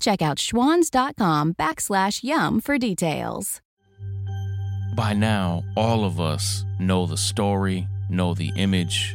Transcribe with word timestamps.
Check 0.00 0.22
out 0.22 0.38
schwans.com 0.38 1.54
backslash 1.54 2.22
YUM 2.22 2.60
for 2.60 2.78
details. 2.78 3.60
By 4.96 5.12
now, 5.12 5.62
all 5.76 6.04
of 6.04 6.20
us 6.20 6.64
know 6.78 7.04
the 7.06 7.18
story, 7.18 7.86
know 8.08 8.32
the 8.32 8.50
image, 8.56 9.14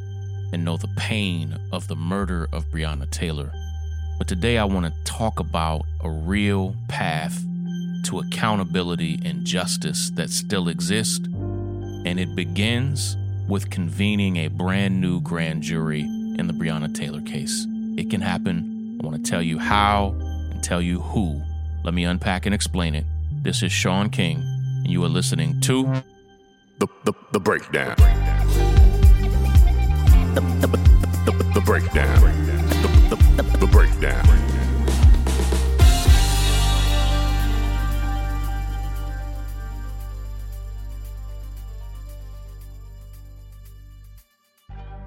and 0.54 0.64
know 0.64 0.78
the 0.78 0.90
pain 0.98 1.58
of 1.72 1.88
the 1.88 1.96
murder 1.96 2.48
of 2.52 2.66
Breonna 2.66 3.10
Taylor. 3.10 3.52
But 4.20 4.28
today 4.28 4.60
I 4.60 4.66
want 4.66 4.86
to 4.86 5.04
talk 5.04 5.40
about 5.40 5.82
a 6.04 6.10
real 6.10 6.76
path 6.88 7.44
to 8.06 8.20
accountability 8.20 9.20
and 9.26 9.46
justice 9.46 10.12
that 10.12 10.30
still 10.30 10.68
exists, 10.68 11.26
And 12.04 12.20
it 12.20 12.36
begins 12.36 13.16
with 13.48 13.70
convening 13.70 14.38
a 14.38 14.48
brand 14.48 15.00
new 15.02 15.22
grand 15.22 15.62
jury 15.62 16.02
in 16.02 16.48
the 16.48 16.54
Breonna 16.54 16.94
Taylor 16.94 17.22
case. 17.22 17.66
It 17.98 18.10
can 18.10 18.22
happen. 18.22 18.98
I 19.02 19.06
want 19.06 19.24
to 19.24 19.30
tell 19.30 19.42
you 19.42 19.60
how 19.60 20.16
and 20.62 20.68
tell 20.68 20.82
you 20.82 21.02
who. 21.02 21.42
Let 21.84 21.96
me 21.96 22.04
unpack 22.04 22.46
and 22.46 22.54
explain 22.54 22.94
it. 22.94 23.06
This 23.42 23.64
is 23.64 23.72
Shaun 23.72 24.12
King, 24.12 24.38
and 24.38 24.92
you 24.92 25.04
are 25.04 25.10
listening 25.10 25.60
to 25.62 26.04
The, 26.78 26.88
the, 27.04 27.14
the 27.32 27.40
breakdown. 27.40 27.96
The, 30.36 30.42
the, 30.62 30.68
the, 31.26 31.32
the 31.56 31.62
breakdown. 31.62 32.22
The, 32.22 33.16
the, 33.16 33.42
the, 33.42 33.58
the 33.58 33.68
breakdown. 33.68 34.24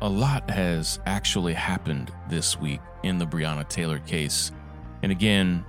A 0.01 0.09
lot 0.09 0.51
has 0.51 0.99
actually 1.07 1.55
happened 1.55 2.13
this 2.29 2.59
week 2.61 2.81
in 3.05 3.19
the 3.19 3.27
Breonna 3.27 3.67
Taylor 3.69 4.01
case. 4.01 4.51
And 5.05 5.13
again, 5.13 5.67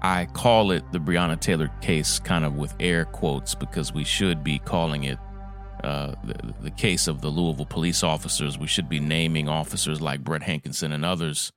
I 0.00 0.24
call 0.32 0.70
it 0.70 0.82
the 0.92 0.98
Breonna 0.98 1.38
Taylor 1.38 1.68
case 1.82 2.18
kind 2.18 2.42
of 2.42 2.56
with 2.56 2.74
air 2.80 3.04
quotes 3.04 3.54
because 3.54 3.92
we 3.92 4.02
should 4.02 4.42
be 4.42 4.58
calling 4.58 5.04
it 5.04 5.18
uh, 5.84 6.14
the, 6.24 6.54
the 6.62 6.70
case 6.70 7.06
of 7.06 7.20
the 7.20 7.28
Louisville 7.28 7.66
police 7.66 8.02
officers. 8.02 8.58
We 8.58 8.66
should 8.66 8.88
be 8.88 8.98
naming 8.98 9.46
officers 9.46 10.00
like 10.00 10.24
Brett 10.24 10.40
Hankison 10.40 10.94
and 10.94 11.04
others. 11.04 11.52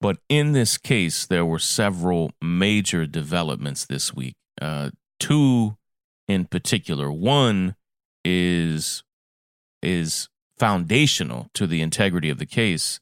But 0.00 0.16
in 0.30 0.52
this 0.52 0.78
case, 0.78 1.26
there 1.26 1.44
were 1.44 1.58
several 1.58 2.30
major 2.40 3.04
developments 3.04 3.84
this 3.84 4.14
week. 4.14 4.34
Uh, 4.58 4.88
two 5.20 5.76
in 6.26 6.46
particular. 6.46 7.12
One 7.12 7.76
is 8.24 9.04
is 9.82 10.30
foundational 10.58 11.48
to 11.52 11.66
the 11.66 11.82
integrity 11.82 12.30
of 12.30 12.38
the 12.38 12.46
case. 12.46 13.00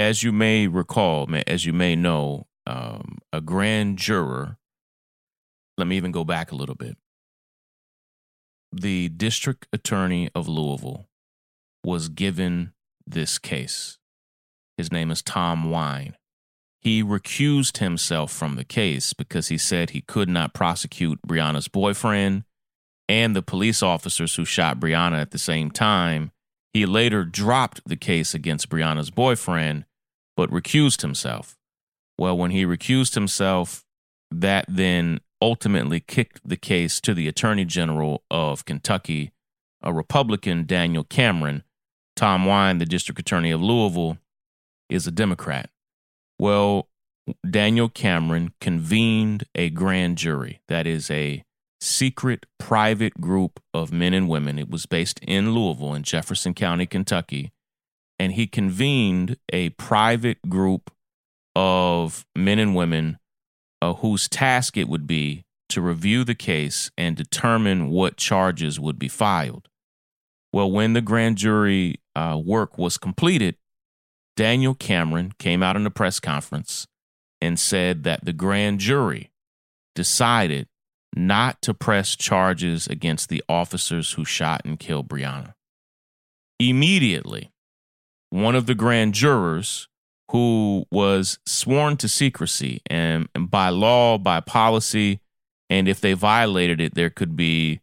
As 0.00 0.22
you 0.22 0.32
may 0.32 0.66
recall, 0.66 1.28
as 1.46 1.66
you 1.66 1.74
may 1.74 1.94
know, 1.94 2.46
um, 2.66 3.18
a 3.34 3.42
grand 3.42 3.98
juror. 3.98 4.56
Let 5.76 5.86
me 5.88 5.98
even 5.98 6.10
go 6.10 6.24
back 6.24 6.50
a 6.50 6.54
little 6.54 6.74
bit. 6.74 6.96
The 8.72 9.10
district 9.10 9.66
attorney 9.74 10.30
of 10.34 10.48
Louisville 10.48 11.06
was 11.84 12.08
given 12.08 12.72
this 13.06 13.38
case. 13.38 13.98
His 14.78 14.90
name 14.90 15.10
is 15.10 15.20
Tom 15.20 15.70
Wine. 15.70 16.16
He 16.80 17.04
recused 17.04 17.76
himself 17.76 18.32
from 18.32 18.56
the 18.56 18.64
case 18.64 19.12
because 19.12 19.48
he 19.48 19.58
said 19.58 19.90
he 19.90 20.00
could 20.00 20.30
not 20.30 20.54
prosecute 20.54 21.20
Breonna's 21.28 21.68
boyfriend 21.68 22.44
and 23.06 23.36
the 23.36 23.42
police 23.42 23.82
officers 23.82 24.34
who 24.36 24.46
shot 24.46 24.80
Breonna 24.80 25.20
at 25.20 25.30
the 25.30 25.38
same 25.38 25.70
time. 25.70 26.32
He 26.72 26.86
later 26.86 27.26
dropped 27.26 27.82
the 27.84 27.96
case 27.96 28.32
against 28.32 28.70
Breonna's 28.70 29.10
boyfriend, 29.10 29.84
but 30.40 30.50
recused 30.50 31.02
himself. 31.02 31.58
Well, 32.16 32.34
when 32.34 32.50
he 32.50 32.64
recused 32.64 33.12
himself, 33.12 33.84
that 34.30 34.64
then 34.68 35.20
ultimately 35.42 36.00
kicked 36.00 36.40
the 36.42 36.56
case 36.56 36.98
to 37.02 37.12
the 37.12 37.28
Attorney 37.28 37.66
General 37.66 38.22
of 38.30 38.64
Kentucky, 38.64 39.32
a 39.82 39.92
Republican, 39.92 40.64
Daniel 40.64 41.04
Cameron. 41.04 41.62
Tom 42.16 42.46
Wine, 42.46 42.78
the 42.78 42.86
District 42.86 43.20
Attorney 43.20 43.50
of 43.50 43.60
Louisville, 43.60 44.16
is 44.88 45.06
a 45.06 45.10
Democrat. 45.10 45.68
Well, 46.38 46.88
Daniel 47.46 47.90
Cameron 47.90 48.54
convened 48.62 49.44
a 49.54 49.68
grand 49.68 50.16
jury. 50.16 50.62
That 50.68 50.86
is 50.86 51.10
a 51.10 51.44
secret 51.82 52.46
private 52.58 53.20
group 53.20 53.60
of 53.74 53.92
men 53.92 54.14
and 54.14 54.26
women. 54.26 54.58
It 54.58 54.70
was 54.70 54.86
based 54.86 55.20
in 55.20 55.52
Louisville 55.52 55.92
in 55.92 56.02
Jefferson 56.02 56.54
County, 56.54 56.86
Kentucky. 56.86 57.52
And 58.20 58.34
he 58.34 58.46
convened 58.46 59.38
a 59.50 59.70
private 59.70 60.46
group 60.46 60.90
of 61.56 62.26
men 62.36 62.58
and 62.58 62.74
women 62.74 63.18
uh, 63.80 63.94
whose 63.94 64.28
task 64.28 64.76
it 64.76 64.90
would 64.90 65.06
be 65.06 65.46
to 65.70 65.80
review 65.80 66.22
the 66.24 66.34
case 66.34 66.90
and 66.98 67.16
determine 67.16 67.88
what 67.88 68.18
charges 68.18 68.78
would 68.78 68.98
be 68.98 69.08
filed. 69.08 69.68
Well, 70.52 70.70
when 70.70 70.92
the 70.92 71.00
grand 71.00 71.38
jury 71.38 72.02
uh, 72.14 72.38
work 72.44 72.76
was 72.76 72.98
completed, 72.98 73.56
Daniel 74.36 74.74
Cameron 74.74 75.32
came 75.38 75.62
out 75.62 75.76
in 75.76 75.86
a 75.86 75.90
press 75.90 76.20
conference 76.20 76.86
and 77.40 77.58
said 77.58 78.04
that 78.04 78.26
the 78.26 78.34
grand 78.34 78.80
jury 78.80 79.30
decided 79.94 80.68
not 81.16 81.62
to 81.62 81.72
press 81.72 82.16
charges 82.16 82.86
against 82.86 83.30
the 83.30 83.42
officers 83.48 84.12
who 84.12 84.26
shot 84.26 84.60
and 84.66 84.78
killed 84.78 85.08
Breonna. 85.08 85.54
Immediately, 86.58 87.50
one 88.30 88.54
of 88.54 88.66
the 88.66 88.74
grand 88.74 89.14
jurors 89.14 89.88
who 90.30 90.86
was 90.90 91.38
sworn 91.44 91.96
to 91.98 92.08
secrecy 92.08 92.80
and, 92.88 93.28
and, 93.34 93.50
by 93.50 93.68
law, 93.68 94.16
by 94.16 94.40
policy, 94.40 95.20
and 95.68 95.88
if 95.88 96.00
they 96.00 96.12
violated 96.12 96.80
it, 96.80 96.94
there 96.94 97.10
could 97.10 97.36
be 97.36 97.80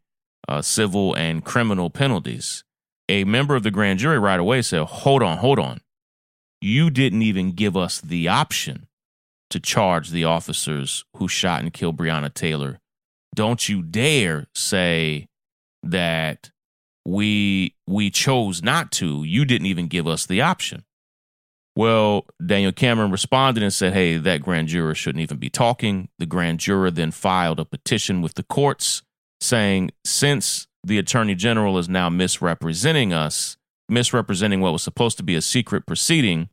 uh, 0.47 0.61
civil 0.61 1.13
and 1.13 1.43
criminal 1.43 1.89
penalties. 1.89 2.63
A 3.09 3.23
member 3.23 3.55
of 3.55 3.63
the 3.63 3.71
grand 3.71 3.99
jury 3.99 4.19
right 4.19 4.39
away 4.39 4.61
said, 4.61 4.83
Hold 4.83 5.23
on, 5.23 5.37
hold 5.37 5.59
on. 5.59 5.81
You 6.61 6.89
didn't 6.89 7.21
even 7.21 7.51
give 7.51 7.77
us 7.77 8.01
the 8.01 8.27
option 8.27 8.87
to 9.49 9.59
charge 9.59 10.09
the 10.09 10.25
officers 10.25 11.05
who 11.17 11.27
shot 11.27 11.61
and 11.61 11.71
killed 11.71 11.97
Breonna 11.97 12.33
Taylor 12.33 12.79
don't 13.37 13.69
you 13.69 13.83
dare 13.83 14.47
say 14.55 15.27
that 15.83 16.49
we 17.07 17.73
we 17.87 18.09
chose 18.09 18.61
not 18.61 18.91
to. 18.91 19.23
You 19.23 19.45
didn't 19.45 19.67
even 19.67 19.87
give 19.87 20.07
us 20.07 20.25
the 20.25 20.41
option. 20.41 20.83
Well, 21.73 22.25
Daniel 22.45 22.73
Cameron 22.73 23.11
responded 23.11 23.63
and 23.63 23.71
said, 23.71 23.93
Hey, 23.93 24.17
that 24.17 24.41
grand 24.41 24.67
juror 24.67 24.93
shouldn't 24.93 25.21
even 25.21 25.37
be 25.37 25.49
talking. 25.49 26.09
The 26.19 26.25
grand 26.25 26.59
juror 26.59 26.91
then 26.91 27.11
filed 27.11 27.61
a 27.61 27.65
petition 27.65 28.21
with 28.21 28.33
the 28.33 28.43
courts 28.43 29.03
saying, 29.39 29.91
Since 30.03 30.67
the 30.83 30.97
attorney 30.97 31.35
general 31.35 31.77
is 31.77 31.87
now 31.87 32.09
misrepresenting 32.09 33.13
us, 33.13 33.55
misrepresenting 33.87 34.59
what 34.59 34.73
was 34.73 34.83
supposed 34.83 35.15
to 35.17 35.23
be 35.23 35.35
a 35.35 35.41
secret 35.41 35.85
proceeding, 35.85 36.49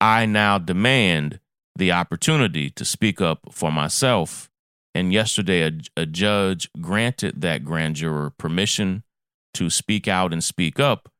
I 0.00 0.26
now 0.26 0.58
demand 0.58 1.38
the 1.76 1.92
opportunity 1.92 2.70
to 2.70 2.84
speak 2.84 3.20
up 3.20 3.52
for 3.52 3.70
myself 3.70 4.50
and 4.94 5.12
yesterday, 5.12 5.62
a, 5.62 6.02
a 6.02 6.06
judge 6.06 6.68
granted 6.80 7.40
that 7.40 7.64
grand 7.64 7.96
juror 7.96 8.30
permission 8.30 9.04
to 9.54 9.70
speak 9.70 10.08
out 10.08 10.32
and 10.32 10.42
speak 10.42 10.80
up. 10.80 11.10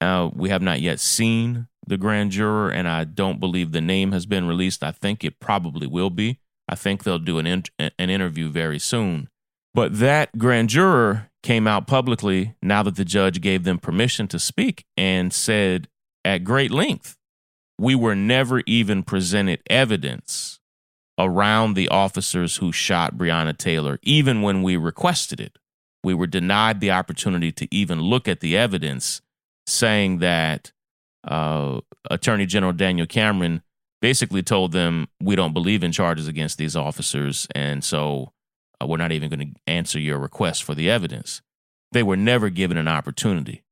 Uh, 0.00 0.30
we 0.34 0.48
have 0.50 0.62
not 0.62 0.80
yet 0.80 1.00
seen 1.00 1.68
the 1.86 1.96
grand 1.96 2.32
juror, 2.32 2.70
and 2.70 2.88
I 2.88 3.04
don't 3.04 3.40
believe 3.40 3.72
the 3.72 3.80
name 3.80 4.12
has 4.12 4.26
been 4.26 4.46
released. 4.46 4.82
I 4.82 4.92
think 4.92 5.24
it 5.24 5.40
probably 5.40 5.86
will 5.86 6.10
be. 6.10 6.40
I 6.68 6.74
think 6.74 7.04
they'll 7.04 7.18
do 7.18 7.38
an, 7.38 7.46
in- 7.46 7.64
an 7.78 8.10
interview 8.10 8.48
very 8.50 8.78
soon. 8.78 9.28
But 9.72 9.98
that 9.98 10.36
grand 10.38 10.70
juror 10.70 11.30
came 11.42 11.66
out 11.66 11.86
publicly 11.86 12.56
now 12.60 12.82
that 12.82 12.96
the 12.96 13.04
judge 13.04 13.40
gave 13.40 13.64
them 13.64 13.78
permission 13.78 14.26
to 14.28 14.38
speak 14.38 14.84
and 14.96 15.32
said 15.32 15.88
at 16.24 16.44
great 16.44 16.70
length, 16.70 17.16
we 17.78 17.94
were 17.94 18.16
never 18.16 18.62
even 18.66 19.02
presented 19.02 19.62
evidence 19.68 20.58
around 21.18 21.74
the 21.74 21.88
officers 21.88 22.56
who 22.56 22.72
shot 22.72 23.16
Breonna 23.16 23.56
Taylor, 23.56 23.98
even 24.02 24.42
when 24.42 24.62
we 24.62 24.76
requested 24.76 25.40
it. 25.40 25.58
We 26.06 26.14
were 26.14 26.28
denied 26.28 26.78
the 26.78 26.92
opportunity 26.92 27.50
to 27.50 27.66
even 27.74 28.00
look 28.00 28.28
at 28.28 28.38
the 28.38 28.56
evidence, 28.56 29.22
saying 29.66 30.18
that 30.18 30.70
uh, 31.26 31.80
Attorney 32.08 32.46
General 32.46 32.72
Daniel 32.72 33.08
Cameron 33.08 33.60
basically 34.00 34.44
told 34.44 34.70
them, 34.70 35.08
We 35.20 35.34
don't 35.34 35.52
believe 35.52 35.82
in 35.82 35.90
charges 35.90 36.28
against 36.28 36.58
these 36.58 36.76
officers. 36.76 37.48
And 37.56 37.82
so 37.82 38.32
uh, 38.80 38.86
we're 38.86 38.98
not 38.98 39.10
even 39.10 39.30
going 39.30 39.52
to 39.52 39.60
answer 39.66 39.98
your 39.98 40.20
request 40.20 40.62
for 40.62 40.76
the 40.76 40.88
evidence. 40.88 41.42
They 41.90 42.04
were 42.04 42.16
never 42.16 42.50
given 42.50 42.76
an 42.76 42.86
opportunity. 42.86 43.64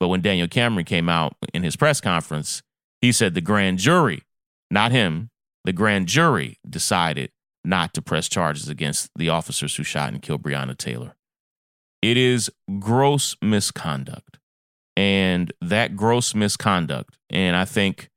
But 0.00 0.08
when 0.08 0.22
Daniel 0.22 0.48
Cameron 0.48 0.86
came 0.86 1.08
out 1.08 1.36
in 1.54 1.62
his 1.62 1.76
press 1.76 2.00
conference, 2.00 2.64
he 3.00 3.12
said 3.12 3.34
the 3.34 3.40
grand 3.40 3.78
jury, 3.78 4.24
not 4.72 4.90
him, 4.90 5.30
the 5.64 5.72
grand 5.72 6.08
jury 6.08 6.58
decided 6.68 7.30
not 7.64 7.94
to 7.94 8.02
press 8.02 8.28
charges 8.28 8.68
against 8.68 9.08
the 9.14 9.28
officers 9.28 9.76
who 9.76 9.84
shot 9.84 10.12
and 10.12 10.20
killed 10.20 10.42
Breonna 10.42 10.76
Taylor. 10.76 11.12
It 12.02 12.16
is 12.16 12.50
gross 12.78 13.36
misconduct. 13.42 14.38
And 14.96 15.52
that 15.60 15.94
gross 15.94 16.34
misconduct, 16.34 17.18
and 17.28 17.54
I 17.54 17.66
think 17.66 18.08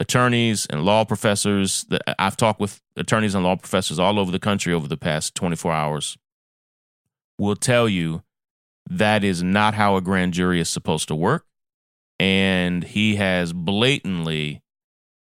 attorneys 0.00 0.66
and 0.66 0.84
law 0.84 1.04
professors 1.04 1.84
that 1.90 2.02
I've 2.18 2.36
talked 2.36 2.60
with 2.60 2.80
attorneys 2.96 3.34
and 3.34 3.44
law 3.44 3.56
professors 3.56 3.98
all 3.98 4.18
over 4.18 4.30
the 4.30 4.38
country 4.38 4.72
over 4.72 4.88
the 4.88 4.96
past 4.96 5.34
24 5.34 5.72
hours 5.72 6.16
will 7.38 7.56
tell 7.56 7.88
you 7.88 8.22
that 8.88 9.24
is 9.24 9.42
not 9.42 9.74
how 9.74 9.96
a 9.96 10.00
grand 10.00 10.32
jury 10.32 10.60
is 10.60 10.68
supposed 10.68 11.08
to 11.08 11.14
work. 11.14 11.44
And 12.18 12.84
he 12.84 13.16
has 13.16 13.52
blatantly 13.52 14.62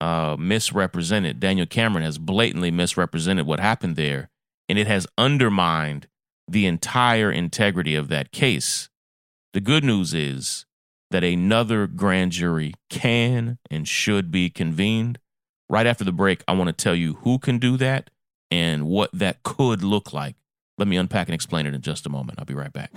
uh, 0.00 0.36
misrepresented, 0.38 1.40
Daniel 1.40 1.66
Cameron 1.66 2.04
has 2.04 2.18
blatantly 2.18 2.70
misrepresented 2.70 3.46
what 3.46 3.60
happened 3.60 3.96
there. 3.96 4.30
And 4.68 4.78
it 4.78 4.86
has 4.86 5.06
undermined 5.16 6.08
the 6.52 6.66
entire 6.66 7.32
integrity 7.32 7.94
of 7.94 8.08
that 8.08 8.30
case. 8.30 8.90
The 9.54 9.60
good 9.60 9.84
news 9.84 10.14
is 10.14 10.66
that 11.10 11.24
another 11.24 11.86
grand 11.86 12.32
jury 12.32 12.74
can 12.90 13.58
and 13.70 13.88
should 13.88 14.30
be 14.30 14.50
convened. 14.50 15.18
Right 15.68 15.86
after 15.86 16.04
the 16.04 16.12
break, 16.12 16.44
I 16.46 16.52
want 16.52 16.68
to 16.68 16.72
tell 16.74 16.94
you 16.94 17.14
who 17.22 17.38
can 17.38 17.58
do 17.58 17.76
that 17.78 18.10
and 18.50 18.86
what 18.86 19.10
that 19.12 19.42
could 19.42 19.82
look 19.82 20.12
like. 20.12 20.36
Let 20.76 20.88
me 20.88 20.96
unpack 20.96 21.28
and 21.28 21.34
explain 21.34 21.66
it 21.66 21.74
in 21.74 21.80
just 21.80 22.06
a 22.06 22.10
moment. 22.10 22.38
I'll 22.38 22.44
be 22.44 22.54
right 22.54 22.72
back. 22.72 22.90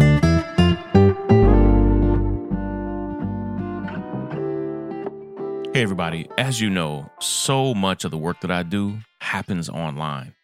Hey, 5.74 5.82
everybody. 5.82 6.28
As 6.38 6.60
you 6.60 6.70
know, 6.70 7.10
so 7.20 7.74
much 7.74 8.04
of 8.04 8.12
the 8.12 8.18
work 8.18 8.42
that 8.42 8.52
I 8.52 8.64
do 8.64 9.00
happens 9.20 9.70
online. 9.70 10.35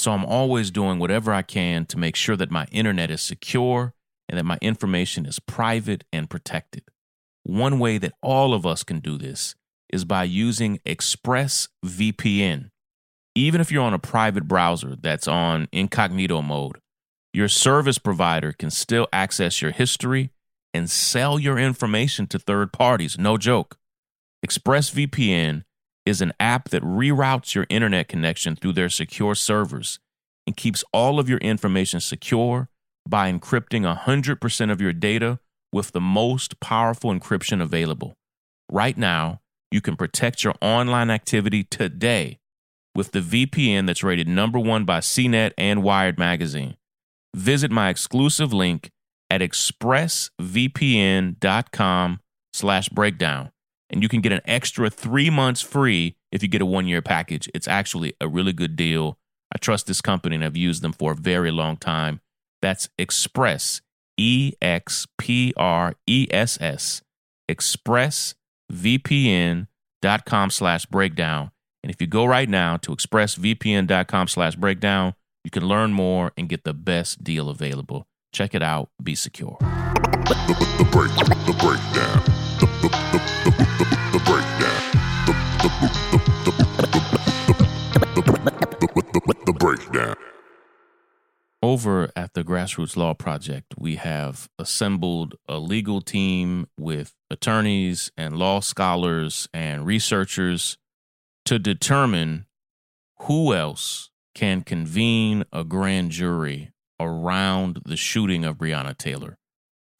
So 0.00 0.12
I'm 0.12 0.24
always 0.24 0.70
doing 0.70 0.98
whatever 0.98 1.30
I 1.30 1.42
can 1.42 1.84
to 1.86 1.98
make 1.98 2.16
sure 2.16 2.34
that 2.34 2.50
my 2.50 2.66
internet 2.72 3.10
is 3.10 3.20
secure 3.20 3.92
and 4.30 4.38
that 4.38 4.46
my 4.46 4.56
information 4.62 5.26
is 5.26 5.38
private 5.38 6.04
and 6.10 6.30
protected. 6.30 6.84
One 7.42 7.78
way 7.78 7.98
that 7.98 8.14
all 8.22 8.54
of 8.54 8.64
us 8.64 8.82
can 8.82 9.00
do 9.00 9.18
this 9.18 9.54
is 9.92 10.06
by 10.06 10.24
using 10.24 10.78
ExpressVPN. 10.86 12.70
Even 13.34 13.60
if 13.60 13.70
you're 13.70 13.84
on 13.84 13.92
a 13.92 13.98
private 13.98 14.48
browser 14.48 14.96
that's 14.98 15.28
on 15.28 15.68
incognito 15.70 16.40
mode, 16.40 16.78
your 17.34 17.48
service 17.48 17.98
provider 17.98 18.52
can 18.52 18.70
still 18.70 19.06
access 19.12 19.60
your 19.60 19.70
history 19.70 20.30
and 20.72 20.90
sell 20.90 21.38
your 21.38 21.58
information 21.58 22.26
to 22.28 22.38
third 22.38 22.72
parties. 22.72 23.18
No 23.18 23.36
joke. 23.36 23.76
ExpressVPN 24.46 25.64
is 26.06 26.20
an 26.20 26.32
app 26.40 26.70
that 26.70 26.82
reroutes 26.82 27.54
your 27.54 27.66
internet 27.68 28.08
connection 28.08 28.56
through 28.56 28.72
their 28.72 28.88
secure 28.88 29.34
servers 29.34 29.98
and 30.46 30.56
keeps 30.56 30.84
all 30.92 31.18
of 31.18 31.28
your 31.28 31.38
information 31.38 32.00
secure 32.00 32.68
by 33.08 33.30
encrypting 33.30 33.96
100% 33.96 34.72
of 34.72 34.80
your 34.80 34.92
data 34.92 35.38
with 35.72 35.92
the 35.92 36.00
most 36.00 36.58
powerful 36.60 37.12
encryption 37.12 37.62
available. 37.62 38.14
Right 38.70 38.96
now, 38.96 39.40
you 39.70 39.80
can 39.80 39.96
protect 39.96 40.42
your 40.42 40.54
online 40.60 41.10
activity 41.10 41.64
today 41.64 42.38
with 42.94 43.12
the 43.12 43.20
VPN 43.20 43.86
that's 43.86 44.02
rated 44.02 44.26
number 44.26 44.58
one 44.58 44.84
by 44.84 44.98
CNET 44.98 45.52
and 45.56 45.82
Wired 45.82 46.18
Magazine. 46.18 46.76
Visit 47.34 47.70
my 47.70 47.88
exclusive 47.88 48.52
link 48.52 48.90
at 49.30 49.40
expressvpn.com 49.40 52.20
slash 52.52 52.88
breakdown 52.88 53.52
and 53.90 54.02
you 54.02 54.08
can 54.08 54.20
get 54.20 54.32
an 54.32 54.40
extra 54.44 54.88
three 54.88 55.30
months 55.30 55.60
free 55.60 56.16
if 56.32 56.42
you 56.42 56.48
get 56.48 56.62
a 56.62 56.66
one 56.66 56.86
year 56.86 57.02
package. 57.02 57.50
It's 57.52 57.68
actually 57.68 58.14
a 58.20 58.28
really 58.28 58.52
good 58.52 58.76
deal. 58.76 59.18
I 59.52 59.58
trust 59.58 59.86
this 59.86 60.00
company 60.00 60.36
and 60.36 60.44
I've 60.44 60.56
used 60.56 60.82
them 60.82 60.92
for 60.92 61.12
a 61.12 61.16
very 61.16 61.50
long 61.50 61.76
time. 61.76 62.20
That's 62.62 62.88
Express, 62.98 63.80
E 64.16 64.52
X 64.62 65.06
P 65.18 65.52
R 65.56 65.94
E 66.06 66.28
S 66.30 66.56
S, 66.60 67.02
expressvpn.com 67.50 70.50
slash 70.50 70.86
breakdown. 70.86 71.50
And 71.82 71.90
if 71.90 72.00
you 72.00 72.06
go 72.06 72.24
right 72.26 72.48
now 72.48 72.76
to 72.78 72.94
expressvpn.com 72.94 74.28
slash 74.28 74.54
breakdown, 74.54 75.14
you 75.44 75.50
can 75.50 75.66
learn 75.66 75.92
more 75.92 76.32
and 76.36 76.48
get 76.48 76.64
the 76.64 76.74
best 76.74 77.24
deal 77.24 77.48
available. 77.48 78.06
Check 78.32 78.54
it 78.54 78.62
out. 78.62 78.90
Be 79.02 79.14
secure. 79.14 79.56
The, 79.60 80.66
the 80.78 80.84
break, 80.92 81.10
the 81.46 81.54
breakdown. 81.58 82.22
The, 82.60 82.66
the, 82.82 82.88
the 83.56 83.69
the. 89.92 90.16
Over 91.62 92.10
at 92.16 92.32
the 92.32 92.42
Grassroots 92.42 92.96
Law 92.96 93.12
Project, 93.12 93.74
we 93.78 93.96
have 93.96 94.48
assembled 94.58 95.34
a 95.46 95.58
legal 95.58 96.00
team 96.00 96.68
with 96.78 97.14
attorneys 97.30 98.10
and 98.16 98.38
law 98.38 98.60
scholars 98.60 99.46
and 99.52 99.84
researchers 99.84 100.78
to 101.44 101.58
determine 101.58 102.46
who 103.22 103.52
else 103.52 104.10
can 104.34 104.62
convene 104.62 105.44
a 105.52 105.64
grand 105.64 106.12
jury 106.12 106.72
around 106.98 107.82
the 107.84 107.96
shooting 107.96 108.44
of 108.44 108.56
Breonna 108.56 108.96
Taylor. 108.96 109.36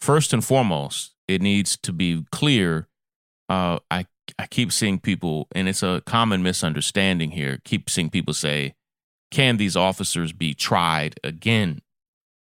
First 0.01 0.33
and 0.33 0.43
foremost, 0.43 1.15
it 1.29 1.43
needs 1.43 1.77
to 1.83 1.93
be 1.93 2.25
clear. 2.33 2.89
Uh, 3.51 3.81
I 3.91 4.07
I 4.39 4.47
keep 4.47 4.73
seeing 4.73 4.99
people, 4.99 5.49
and 5.53 5.69
it's 5.69 5.83
a 5.83 6.03
common 6.07 6.43
misunderstanding 6.43 7.33
here. 7.33 7.61
Keep 7.65 7.91
seeing 7.91 8.09
people 8.09 8.33
say, 8.33 8.75
"Can 9.31 9.57
these 9.57 9.77
officers 9.77 10.33
be 10.33 10.55
tried 10.55 11.19
again?" 11.23 11.81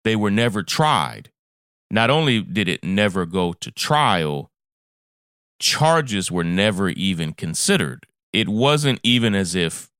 They 0.04 0.16
were 0.16 0.30
never 0.30 0.62
tried. 0.62 1.30
Not 1.90 2.10
only 2.10 2.40
did 2.40 2.68
it 2.68 2.84
never 2.84 3.26
go 3.26 3.52
to 3.52 3.70
trial, 3.70 4.50
charges 5.58 6.30
were 6.30 6.44
never 6.44 6.90
even 6.90 7.32
considered. 7.32 8.06
It 8.32 8.48
wasn't 8.48 9.00
even 9.02 9.34
as 9.34 9.54
if, 9.54 9.90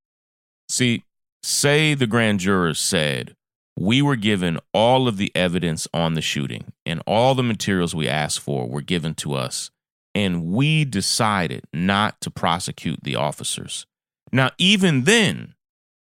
see, 0.69 1.03
say 1.43 1.93
the 1.93 2.07
grand 2.07 2.39
jurors 2.39 2.79
said, 2.79 3.35
we 3.77 4.01
were 4.01 4.15
given 4.15 4.59
all 4.73 5.07
of 5.07 5.17
the 5.17 5.31
evidence 5.35 5.87
on 5.93 6.15
the 6.15 6.21
shooting 6.21 6.73
and 6.85 7.01
all 7.05 7.35
the 7.35 7.43
materials 7.43 7.93
we 7.93 8.07
asked 8.07 8.39
for 8.39 8.67
were 8.67 8.81
given 8.81 9.13
to 9.13 9.33
us 9.33 9.69
and 10.15 10.45
we 10.45 10.83
decided 10.83 11.63
not 11.71 12.19
to 12.21 12.31
prosecute 12.31 12.99
the 13.03 13.15
officers 13.15 13.85
now 14.31 14.49
even 14.57 15.03
then 15.03 15.53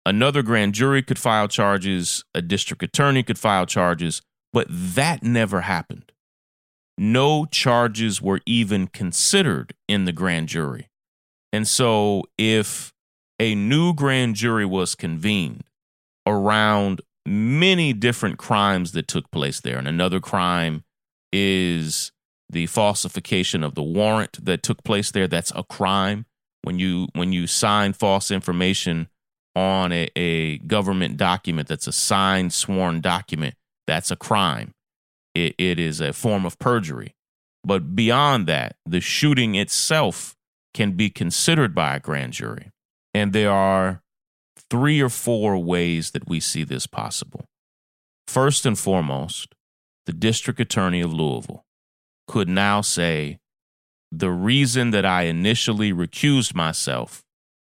another 0.08 0.42
grand 0.42 0.74
jury 0.74 1.04
could 1.04 1.20
file 1.20 1.48
charges 1.48 2.24
a 2.34 2.42
district 2.42 2.82
attorney 2.82 3.24
could 3.24 3.40
file 3.40 3.66
charges 3.66 4.22
but 4.54 4.68
that 4.70 5.22
never 5.24 5.62
happened 5.62 6.12
no 6.98 7.46
charges 7.46 8.22
were 8.22 8.40
even 8.46 8.88
considered 8.88 9.74
in 9.88 10.06
the 10.06 10.12
grand 10.12 10.48
jury 10.48 10.90
and 11.54 11.68
so 11.68 12.24
if 12.38 12.94
a 13.40 13.54
new 13.56 13.94
grand 13.94 14.36
jury 14.36 14.66
was 14.66 14.96
convened 14.96 15.64
around 16.26 17.02
many 17.26 17.94
different 17.94 18.38
crimes 18.38 18.94
that 18.94 19.08
took 19.08 19.30
place 19.32 19.60
there. 19.60 19.78
And 19.78 19.88
another 19.88 20.20
crime 20.20 20.84
is 21.32 22.12
the 22.50 22.66
falsification 22.68 23.64
of 23.64 23.76
the 23.76 23.84
warrant 23.84 24.44
that 24.44 24.64
took 24.64 24.84
place 24.84 25.12
there. 25.12 25.28
That's 25.28 25.52
a 25.56 25.64
crime. 25.64 26.26
When 26.64 26.80
you 26.80 27.08
when 27.14 27.32
you 27.32 27.48
sign 27.48 27.94
false 27.94 28.30
information 28.32 29.08
on 29.58 29.92
a, 29.92 30.08
a 30.16 30.60
government 30.60 31.18
document 31.18 31.68
that's 31.68 31.88
a 31.88 31.92
signed 31.92 32.54
sworn 32.54 33.02
document, 33.02 33.56
that's 33.88 34.12
a 34.12 34.16
crime. 34.16 34.72
It, 35.34 35.56
it 35.58 35.80
is 35.80 36.00
a 36.00 36.14
form 36.14 36.46
of 36.46 36.60
perjury. 36.60 37.16
But 37.64 37.96
beyond 37.96 38.46
that, 38.46 38.76
the 38.86 39.02
shooting 39.02 39.56
itself 39.56 40.36
can 40.76 40.92
be 40.92 41.10
considered 41.10 41.74
by 41.74 41.96
a 41.96 42.00
grand 42.00 42.34
jury. 42.34 42.70
And 43.16 43.34
there 43.34 43.52
are 43.52 44.04
three 44.70 45.02
or 45.02 45.10
four 45.10 45.58
ways 45.58 46.12
that 46.12 46.30
we 46.30 46.40
see 46.40 46.64
this 46.64 46.86
possible. 46.86 47.46
First 48.28 48.64
and 48.66 48.78
foremost, 48.78 49.56
the 50.06 50.14
district 50.14 50.60
attorney 50.60 51.02
of 51.02 51.12
Louisville 51.12 51.66
could 52.28 52.48
now 52.48 52.82
say, 52.82 53.40
the 54.12 54.30
reason 54.30 54.92
that 54.92 55.06
I 55.06 55.24
initially 55.24 55.92
recused 55.92 56.54
myself 56.54 57.24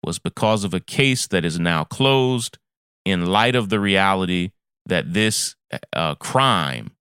was 0.03 0.19
because 0.19 0.63
of 0.63 0.73
a 0.73 0.79
case 0.79 1.27
that 1.27 1.45
is 1.45 1.59
now 1.59 1.83
closed 1.83 2.57
in 3.05 3.25
light 3.25 3.55
of 3.55 3.69
the 3.69 3.79
reality 3.79 4.51
that 4.85 5.13
this 5.13 5.55
uh, 5.93 6.15
crime 6.15 6.91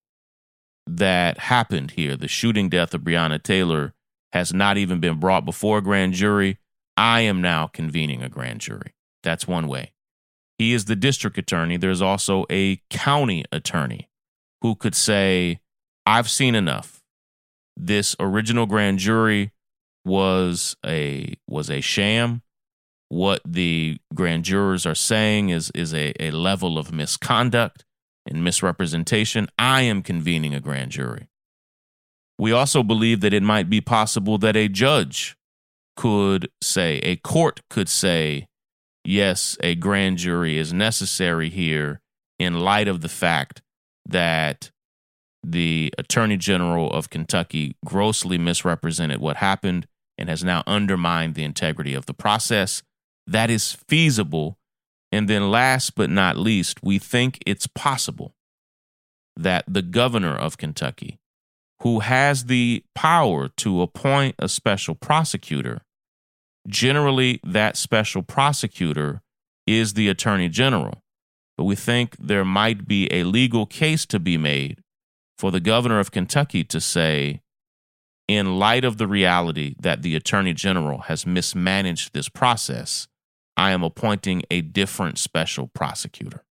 that 0.87 1.39
happened 1.39 1.93
here, 1.93 2.17
the 2.17 2.29
shooting 2.29 2.69
death 2.69 2.95
of 2.95 3.03
Breonna 3.03 3.43
Taylor, 3.43 3.95
has 4.33 4.53
not 4.53 4.79
even 4.79 4.99
been 5.01 5.21
brought 5.21 5.45
before 5.45 5.79
a 5.79 5.83
grand 5.83 6.15
jury. 6.15 6.59
I 6.97 7.21
am 7.21 7.41
now 7.41 7.67
convening 7.67 8.23
a 8.23 8.29
grand 8.29 8.61
jury. 8.61 8.95
That's 9.23 9.47
one 9.47 9.69
way. 9.69 9.93
he 10.59 10.73
is 10.73 10.85
the 10.85 10.97
district 10.97 11.39
attorney. 11.39 11.77
There's 11.77 12.03
also 12.03 12.47
a 12.51 12.81
county 12.91 13.45
attorney 13.51 14.09
who 14.61 14.75
could 14.75 14.95
say, 14.95 15.61
I've 16.07 16.31
seen 16.31 16.55
enough. 16.55 17.01
This 17.77 18.15
original 18.21 18.67
grand 18.67 18.99
jury 18.99 19.53
was 20.05 20.77
a 20.85 21.35
was 21.49 21.71
a 21.71 21.81
sham. 21.81 22.43
What 23.13 23.43
the 23.45 23.99
grand 24.15 24.47
jurors 24.47 24.87
are 24.87 24.95
saying 24.95 25.51
is 25.51 25.71
is 25.75 25.93
a, 25.93 26.15
a 26.19 26.31
level 26.31 26.79
of 26.79 26.95
misconduct 26.95 27.85
and 28.25 28.43
misrepresentation. 28.43 29.49
I 29.59 29.83
am 29.83 30.01
convening 30.01 30.55
a 30.55 30.61
grand 30.61 30.93
jury. 30.93 31.29
We 32.39 32.53
also 32.53 32.83
believe 32.83 33.21
that 33.21 33.35
it 33.35 33.43
might 33.43 33.69
be 33.69 33.83
possible 33.83 34.39
that 34.39 34.57
a 34.57 34.67
judge 34.67 35.37
could 35.95 36.49
say, 36.63 37.01
a 37.01 37.17
court 37.17 37.61
could 37.69 37.91
say, 37.91 38.47
yes, 39.05 39.59
a 39.61 39.75
grand 39.75 40.17
jury 40.17 40.57
is 40.57 40.73
necessary 40.73 41.51
here 41.51 42.01
in 42.39 42.61
light 42.61 42.89
of 42.89 43.03
the 43.03 43.11
fact 43.11 43.61
that 44.07 44.71
the 45.45 45.93
Attorney 45.99 46.39
General 46.39 46.91
of 46.91 47.11
Kentucky 47.11 47.77
grossly 47.85 48.39
misrepresented 48.39 49.21
what 49.21 49.37
happened 49.37 49.87
and 50.17 50.31
has 50.31 50.43
now 50.43 50.63
undermined 50.67 51.35
the 51.35 51.45
integrity 51.45 51.93
of 51.93 52.07
the 52.07 52.15
process. 52.15 52.83
That 53.27 53.51
is 53.51 53.73
feasible. 53.73 54.59
And 55.11 55.29
then, 55.29 55.51
last 55.51 55.95
but 55.95 56.11
not 56.11 56.37
least, 56.37 56.83
we 56.83 56.99
think 56.99 57.39
it's 57.47 57.67
possible 57.67 58.35
that 59.37 59.65
the 59.69 59.83
governor 59.83 60.35
of 60.35 60.59
Kentucky, 60.59 61.19
who 61.81 62.01
has 62.01 62.45
the 62.45 62.85
power 62.95 63.49
to 63.49 63.83
appoint 63.83 64.35
a 64.39 64.49
special 64.49 64.95
prosecutor, 64.95 65.83
generally 66.67 67.41
that 67.45 67.77
special 67.77 68.23
prosecutor 68.23 69.21
is 69.67 69.95
the 69.95 70.09
attorney 70.09 70.49
general. 70.49 71.03
But 71.57 71.65
we 71.65 71.77
think 71.77 72.17
there 72.19 72.45
might 72.45 72.87
be 72.87 73.13
a 73.13 73.25
legal 73.25 73.67
case 73.67 74.07
to 74.07 74.19
be 74.19 74.39
made 74.39 74.83
for 75.39 75.51
the 75.51 75.61
governor 75.61 75.99
of 75.99 76.11
Kentucky 76.11 76.65
to 76.65 76.81
say, 76.81 77.43
in 78.29 78.59
light 78.59 78.85
of 78.85 78.97
the 78.97 79.07
reality 79.07 79.75
that 79.81 80.03
the 80.03 80.15
attorney 80.15 80.55
general 80.55 81.03
has 81.03 81.27
mismanaged 81.27 82.15
this 82.15 82.29
process, 82.29 83.09
I 83.57 83.73
am 83.73 83.83
appointing 83.83 84.43
a 84.51 84.61
different 84.61 85.19
special 85.19 85.69
prosecutor. 85.69 86.45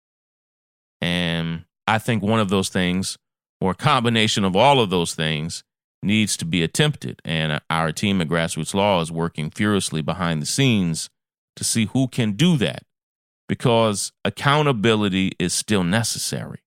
And 1.02 1.66
I 1.88 1.98
think 1.98 2.22
one 2.22 2.40
of 2.40 2.50
those 2.50 2.70
things, 2.70 3.18
or 3.62 3.72
a 3.72 3.76
combination 3.76 4.44
of 4.44 4.56
all 4.56 4.80
of 4.80 4.90
those 4.90 5.16
things, 5.16 5.64
needs 6.02 6.38
to 6.38 6.46
be 6.46 6.64
attempted. 6.64 7.22
And 7.26 7.62
our 7.70 7.92
team 7.92 8.22
at 8.22 8.28
Grassroots 8.28 8.74
Law 8.74 9.02
is 9.02 9.12
working 9.12 9.50
furiously 9.50 10.02
behind 10.02 10.42
the 10.42 10.46
scenes 10.46 11.10
to 11.56 11.64
see 11.64 11.86
who 11.86 12.08
can 12.08 12.34
do 12.34 12.58
that 12.58 12.84
because 13.48 14.12
accountability 14.24 15.32
is 15.40 15.54
still 15.54 15.84
necessary. 15.84 16.60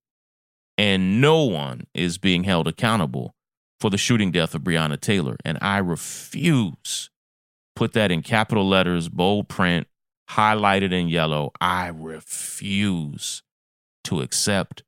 And 0.76 1.20
no 1.20 1.44
one 1.44 1.86
is 1.94 2.18
being 2.18 2.44
held 2.44 2.66
accountable 2.66 3.34
for 3.80 3.90
the 3.90 3.98
shooting 3.98 4.30
death 4.32 4.54
of 4.54 4.62
Breonna 4.62 5.00
Taylor. 5.00 5.36
And 5.44 5.58
I 5.60 5.78
refuse, 5.78 7.10
put 7.76 7.92
that 7.92 8.10
in 8.10 8.22
capital 8.22 8.68
letters, 8.68 9.08
bold 9.08 9.48
print, 9.48 9.86
highlighted 10.36 10.92
in 10.92 11.08
yellow. 11.08 11.52
I 11.60 11.88
refuse 11.88 13.42
to 14.04 14.20
accept 14.20 14.82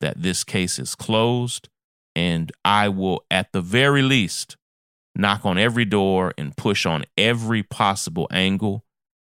that 0.00 0.22
this 0.22 0.44
case 0.44 0.78
is 0.78 0.94
closed 0.94 1.68
and 2.16 2.50
I 2.64 2.88
will, 2.88 3.24
at 3.30 3.52
the 3.52 3.60
very 3.60 4.02
least, 4.02 4.56
knock 5.14 5.44
on 5.44 5.58
every 5.58 5.84
door 5.84 6.32
and 6.36 6.56
push 6.56 6.86
on 6.86 7.04
every 7.16 7.62
possible 7.62 8.26
angle 8.30 8.84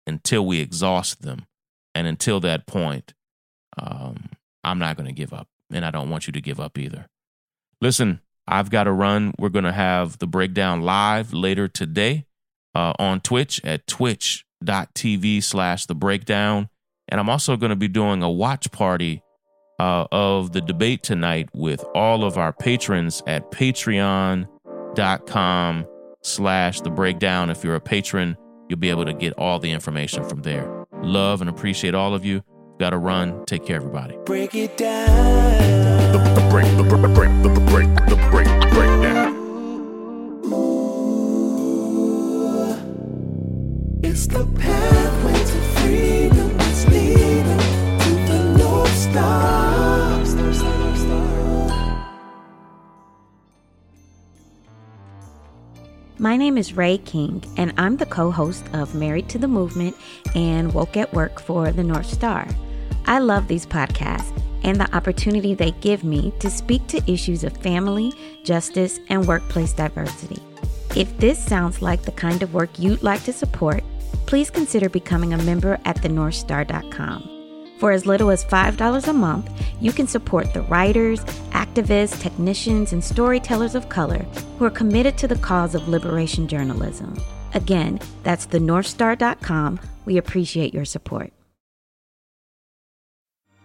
until 0.06 0.46
we 0.46 0.60
exhaust 0.60 1.22
them. 1.22 1.46
And 1.94 2.06
until 2.06 2.40
that 2.40 2.66
point, 2.66 3.14
um, 3.78 4.30
I'm 4.62 4.78
not 4.78 4.96
going 4.96 5.06
to 5.06 5.12
give 5.12 5.32
up. 5.32 5.48
And 5.72 5.84
I 5.84 5.90
don't 5.90 6.10
want 6.10 6.26
you 6.26 6.32
to 6.32 6.40
give 6.40 6.60
up 6.60 6.78
either. 6.78 7.06
Listen, 7.80 8.20
I've 8.46 8.70
got 8.70 8.84
to 8.84 8.92
run. 8.92 9.34
We're 9.38 9.48
going 9.48 9.64
to 9.64 9.72
have 9.72 10.18
the 10.18 10.26
breakdown 10.26 10.82
live 10.82 11.32
later 11.32 11.66
today 11.66 12.26
uh, 12.74 12.92
on 12.98 13.20
Twitch 13.20 13.60
at 13.64 13.86
twitch.tv 14.66 15.42
slash 15.42 15.86
the 15.86 15.94
breakdown. 15.94 16.68
And 17.08 17.20
I'm 17.20 17.28
also 17.28 17.56
going 17.56 17.70
to 17.70 17.76
be 17.76 17.88
doing 17.88 18.22
a 18.22 18.30
watch 18.30 18.70
party 18.72 19.22
uh, 19.78 20.06
of 20.10 20.52
the 20.52 20.60
debate 20.60 21.02
tonight 21.02 21.48
with 21.54 21.84
all 21.94 22.24
of 22.24 22.36
our 22.38 22.52
patrons 22.52 23.22
at 23.26 23.50
patreon.com 23.50 24.48
slash 26.22 26.80
the 26.80 26.90
breakdown. 26.90 27.50
If 27.50 27.62
you're 27.62 27.76
a 27.76 27.80
patron, 27.80 28.36
you'll 28.68 28.80
be 28.80 28.90
able 28.90 29.04
to 29.04 29.12
get 29.12 29.34
all 29.34 29.58
the 29.60 29.70
information 29.70 30.28
from 30.28 30.42
there. 30.42 30.84
Love 31.02 31.40
and 31.40 31.50
appreciate 31.50 31.94
all 31.94 32.14
of 32.14 32.24
you. 32.24 32.42
Got 32.80 32.90
to 32.90 32.98
run. 32.98 33.44
Take 33.46 33.64
care, 33.64 33.76
everybody. 33.76 34.18
Break 34.24 34.54
it 34.54 34.76
down. 34.76 36.12
The, 36.12 36.18
the 36.18 36.48
break, 36.50 36.66
the, 36.76 36.82
the 36.82 37.08
break, 37.08 37.30
the, 37.42 37.48
the 37.48 37.60
break, 37.70 37.88
the 38.08 38.16
break, 38.30 38.48
My 56.26 56.36
name 56.36 56.58
is 56.58 56.72
Rai 56.72 56.98
King, 56.98 57.44
and 57.56 57.72
I'm 57.78 57.98
the 57.98 58.04
co 58.04 58.32
host 58.32 58.64
of 58.72 58.96
Married 58.96 59.28
to 59.28 59.38
the 59.38 59.46
Movement 59.46 59.96
and 60.34 60.74
Woke 60.74 60.96
at 60.96 61.14
Work 61.14 61.40
for 61.40 61.70
the 61.70 61.84
North 61.84 62.12
Star. 62.12 62.48
I 63.04 63.20
love 63.20 63.46
these 63.46 63.64
podcasts 63.64 64.36
and 64.64 64.80
the 64.80 64.92
opportunity 64.92 65.54
they 65.54 65.70
give 65.70 66.02
me 66.02 66.32
to 66.40 66.50
speak 66.50 66.84
to 66.88 67.12
issues 67.12 67.44
of 67.44 67.56
family, 67.58 68.12
justice, 68.42 68.98
and 69.08 69.24
workplace 69.24 69.72
diversity. 69.72 70.42
If 70.96 71.16
this 71.18 71.38
sounds 71.38 71.80
like 71.80 72.02
the 72.02 72.10
kind 72.10 72.42
of 72.42 72.52
work 72.52 72.70
you'd 72.76 73.04
like 73.04 73.22
to 73.22 73.32
support, 73.32 73.84
please 74.26 74.50
consider 74.50 74.88
becoming 74.88 75.32
a 75.32 75.38
member 75.44 75.78
at 75.84 76.02
thenorthstar.com. 76.02 77.35
For 77.78 77.92
as 77.92 78.06
little 78.06 78.30
as 78.30 78.44
$5 78.44 79.08
a 79.08 79.12
month, 79.12 79.50
you 79.80 79.92
can 79.92 80.06
support 80.06 80.54
the 80.54 80.62
writers, 80.62 81.20
activists, 81.50 82.20
technicians, 82.20 82.92
and 82.92 83.04
storytellers 83.04 83.74
of 83.74 83.88
color 83.88 84.22
who 84.58 84.64
are 84.64 84.70
committed 84.70 85.18
to 85.18 85.28
the 85.28 85.36
cause 85.36 85.74
of 85.74 85.88
liberation 85.88 86.48
journalism. 86.48 87.16
Again, 87.54 88.00
that's 88.22 88.46
thenorthstar.com. 88.46 89.80
We 90.06 90.16
appreciate 90.16 90.72
your 90.72 90.84
support. 90.84 91.32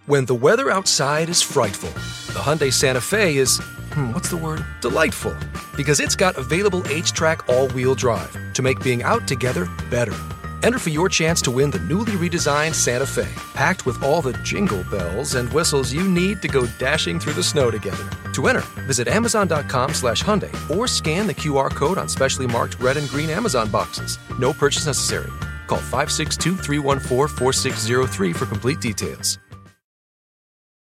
When 0.07 0.25
the 0.25 0.35
weather 0.35 0.69
outside 0.69 1.29
is 1.29 1.41
frightful, 1.41 1.89
the 2.33 2.39
Hyundai 2.39 2.73
Santa 2.73 2.99
Fe 2.99 3.37
is, 3.37 3.59
hmm, 3.93 4.11
what's 4.11 4.29
the 4.29 4.37
word? 4.37 4.65
Delightful. 4.81 5.35
Because 5.77 5.99
it's 5.99 6.15
got 6.15 6.37
available 6.37 6.81
HTRAC 6.81 7.47
all 7.47 7.69
wheel 7.69 7.95
drive 7.95 8.35
to 8.55 8.61
make 8.61 8.83
being 8.83 9.03
out 9.03 9.27
together 9.27 9.69
better. 9.89 10.17
Enter 10.63 10.77
for 10.77 10.89
your 10.89 11.09
chance 11.09 11.41
to 11.43 11.49
win 11.51 11.71
the 11.71 11.79
newly 11.79 12.13
redesigned 12.13 12.75
Santa 12.75 13.05
Fe, 13.05 13.27
packed 13.53 13.85
with 13.85 14.03
all 14.03 14.21
the 14.21 14.33
jingle 14.43 14.83
bells 14.91 15.35
and 15.35 15.51
whistles 15.53 15.91
you 15.91 16.03
need 16.07 16.41
to 16.41 16.47
go 16.47 16.67
dashing 16.77 17.19
through 17.19 17.33
the 17.33 17.43
snow 17.43 17.71
together. 17.71 18.07
To 18.33 18.47
enter, 18.47 18.63
visit 18.85 19.07
Amazon.com 19.07 19.93
slash 19.93 20.23
Hyundai 20.23 20.53
or 20.75 20.87
scan 20.87 21.25
the 21.25 21.33
QR 21.33 21.71
code 21.71 21.97
on 21.97 22.09
specially 22.09 22.47
marked 22.47 22.79
red 22.79 22.97
and 22.97 23.07
green 23.09 23.29
Amazon 23.29 23.69
boxes. 23.69 24.19
No 24.37 24.53
purchase 24.53 24.85
necessary. 24.85 25.31
Call 25.67 25.79
562 25.79 26.57
314 26.57 27.37
4603 27.37 28.33
for 28.33 28.45
complete 28.45 28.81
details. 28.81 29.39